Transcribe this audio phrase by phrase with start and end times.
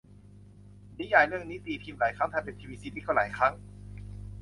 [0.99, 3.53] นิยายเรื่องนี้ตีพิมพ์หลายครั้ง ทำเป็นทีวีซีรี่ส์ก็หลายครั้ง